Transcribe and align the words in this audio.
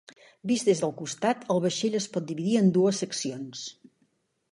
Vist 0.51 0.69
des 0.69 0.79
del 0.85 0.93
costat, 1.01 1.43
el 1.55 1.61
vaixell 1.65 1.97
es 1.99 2.07
pot 2.15 2.25
dividir 2.31 2.57
en 2.63 2.73
dues 2.79 3.03
seccions. 3.05 3.63